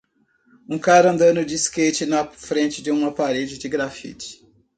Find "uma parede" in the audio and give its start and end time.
2.89-3.59